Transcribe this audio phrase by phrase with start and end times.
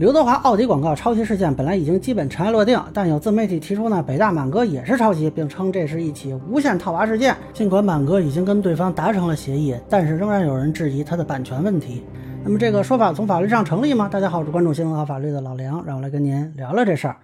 [0.00, 7.36] 刘德华奥迪广告抄袭事件本来已经基本尘埃落定，但有自媒体提出呢，北大满哥也是抄袭，并称这是一起无限套娃事件。
[7.52, 12.02] 尽管满哥已经跟对方达成了协议，但是仍然有人质疑他的版权问题。
[12.42, 14.08] 那么这个说法从法律上成立吗？
[14.10, 17.16] 大家好，我是关注新闻和法律的老梁，让我来跟您聊聊这事儿。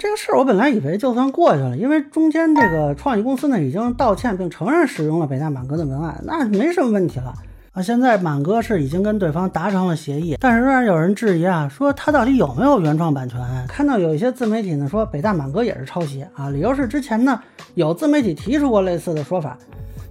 [0.00, 7.32] 这个事儿我本来以为就算过去了，因为中间这个创意公司呢已经道歉并承认使用了北大满哥的文案，那没什么问题了。
[7.78, 13.38] 啊，现在满哥是已经跟对方达成了协议，但是仍然有人质疑啊，说他到底有没有原创版权？
[13.68, 17.40] 看到有一些自媒体呢说北大满哥也是抄袭啊，理由是之前呢
[17.76, 19.56] 有自媒体提出过类似的说法。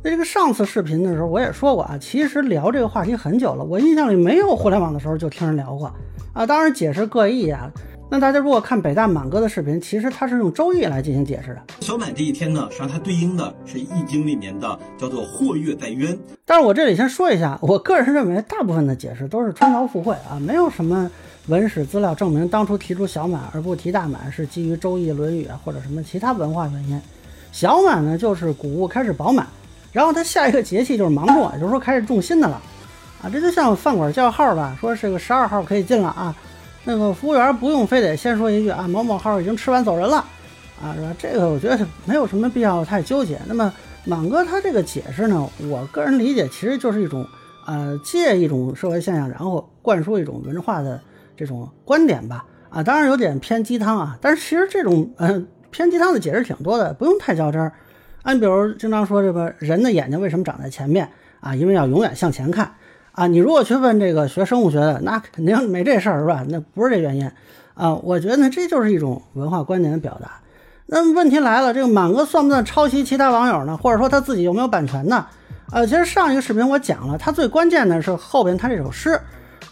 [0.02, 5.92] 那这个上次视频的时候我也说过啊，其实聊这个话题很久了，我印象里没有互联网的时候就听人聊过
[6.32, 7.70] 啊，当然解释各异啊。
[8.10, 11.62] 那大家如果看北大满哥的视频，其实他是用《周易》来进行解释的。
[11.82, 16.18] 小满这一天呢，实际上它对应的是《易经》里面的叫做“或月在渊”。
[16.46, 21.12] 但是我这里先说一下，我个人认为大部分的解释都是穿凿附会啊，没有什么
[21.48, 27.02] 文史资料证明当初提出小满而不提大满是基于《周易》《论语》或者什么其他文化原因。
[27.52, 29.46] 小满呢，就是谷物开始饱满，
[29.92, 32.62] 然后它下一个节气就是芒种，也就是说开始种新的了
[33.22, 33.28] 啊。
[33.30, 36.34] 这就像饭馆叫号吧，说这个十二号可以进了啊。
[36.88, 40.24] 那个服务员不用非得先说一句啊，某某号已经吃完走人了，
[40.82, 41.14] 啊，是吧？
[41.20, 43.38] 这个我觉得没有什么必要太纠结。
[43.46, 43.72] 那么
[44.06, 47.28] 满哥他这个解释呢，我个人理解其实就是一种
[47.66, 51.02] 呃借一种社会现象，然后灌输一种文化的
[51.36, 57.74] 这种观点吧，啊，当然有点偏鸡汤啊，但是其实这种嗯偏鸡汤的解释挺多的，不用太较真儿。
[58.24, 61.10] 你比如经常说这个人的眼睛为什么长在前面
[61.42, 61.54] 啊？
[61.54, 62.74] 因为要永远向前看。
[63.18, 66.46] 啊，你如果去问这个学生物学的，那肯定没这事儿，是吧？
[66.48, 67.28] 那不是这原因
[67.74, 67.96] 啊。
[68.04, 70.34] 我觉得呢，这就是一种文化观点的表达。
[70.86, 73.76] 那么问题来了，这个满哥算不算抄袭其他网友呢？
[73.76, 75.26] 或者说他自己有没有版权呢？
[75.72, 79.20] 呃，其实上一个视频我讲了，他最关键的是后边他这首诗。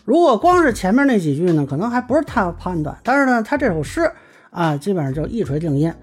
[0.06, 2.98] 如果光是前面那几句呢，可能还不是他判断。
[3.04, 4.12] 但是呢，他这首诗
[4.50, 5.94] 啊，基本上就一锤定音。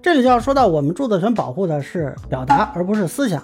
[0.00, 3.42] 这里就要说到，我们著作权保护的是表达，而不是思想。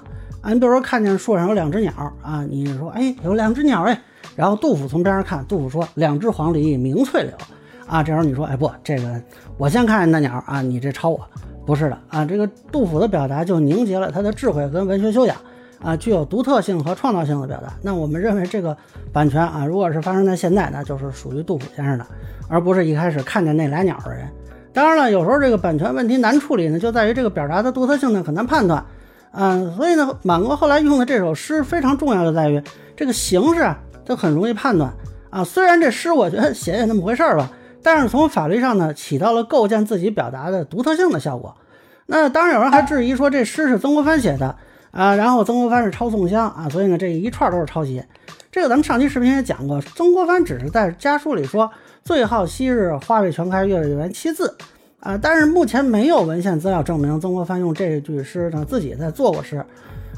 [0.52, 1.92] 你比如说看见树上有两只鸟
[2.22, 4.00] 啊，你说哎有两只鸟哎，
[4.34, 7.32] 然后杜甫从边上看，杜甫说两只黄鹂鸣翠柳
[7.86, 9.20] 啊，这时候你说哎不，这个
[9.56, 11.20] 我先看见那鸟啊，你这抄我，
[11.66, 15.36] 不是的啊，这个杜甫的表达就凝结了他的智慧跟文学修养
[15.82, 17.72] 啊，具有独特性和创造性的表达。
[17.82, 18.76] 那我们认为这个
[19.12, 22.06] 版权啊，如果是发生在现在，那就是属于杜甫先生的，
[22.48, 24.26] 而不是一开始看见那俩鸟的人。
[24.72, 28.82] 当然了，有时候这个版权问题难处理呢，就在于这个表达的独特性呢很难判断。
[29.32, 32.62] 嗯，所以呢，满哥后来用的这首诗非常重要，就在于
[32.96, 34.92] 这个形式啊，就很容易判断
[35.30, 35.44] 啊。
[35.44, 37.50] 虽然这诗我觉得写也那么回事儿吧，
[37.82, 41.54] 但是从法律上呢，起到了构建自己表达的独特性的效果。
[42.06, 44.56] 那当然有人还质疑说这诗是曾国藩写的
[44.90, 48.02] 啊，然后曾国藩是抄宋香啊，所以呢这一串都是抄袭。
[48.50, 51.70] 这个咱们上期视频也讲过，曾国藩只是在家书里说
[52.02, 54.56] “最好昔日花未全开，月未圆”七字。
[55.00, 59.64] 啊，但是目前没有文献资料证明曾国藩用这句诗呢自己在做过诗，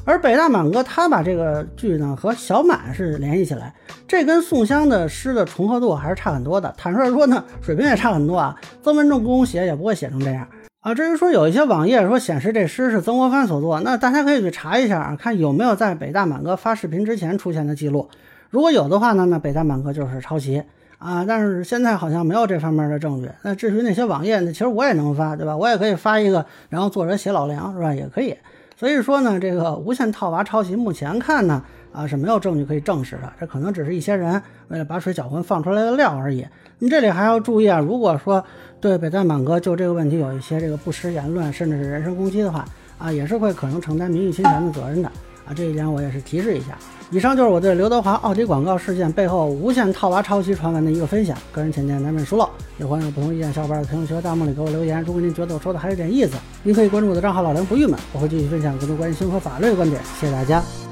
[0.06, 3.74] 而北大满哥他把这个句呢和小满是联系起来，
[4.08, 6.74] 这跟宋香的诗的重合度还是差很多的。
[6.78, 8.56] 坦率说呢，水平也差很多啊。
[8.82, 10.48] 曾文正公写也不会写成这样
[10.80, 10.94] 啊。
[10.94, 18.08] 至于说有一些网页说显示这诗是曾国藩所作，那大家可以去查一下啊，看有没有在北大满哥发视频之前出现的记录。
[18.48, 20.62] 如果有的话呢，那北大满哥就是抄袭。
[21.00, 23.30] 啊，但是现在好像没有这方面的证据。
[23.40, 25.56] 那至于那些网页呢，其实我也能发，对吧？
[25.56, 27.94] 我也可以发一个，然后作者写老梁，是吧？
[27.94, 28.36] 也可以。
[28.76, 33.32] 所以说呢，这个无限套娃抄袭，目前看呢，啊是没有证据可以证实的。
[33.40, 36.46] 这可能只是一些人为了把水搅浑放出来的料而已。
[36.80, 38.44] 你这里还要注意啊，如果说
[38.78, 42.62] 对北大满哥就这个问题有一些这个不实言论，甚至是人身攻击的话，
[42.98, 45.10] 啊，也是会可能承担名誉侵权的责任的。
[45.54, 46.78] 这一点我也是提示一下。
[47.10, 55.02] 以上就是我对刘德华奥迪广告事件背后无限套娃抄袭传闻的一个分享，个人浅见难免疏漏，也欢迎不同意见小伙伴在评论区和弹幕里给我留言。
[55.02, 60.00] 如果您觉得我说的还有点意思，您可以关注我的账号老梁不郁闷，我会继续分享更多关于新和法律的观点。
[60.20, 60.89] 谢谢大家。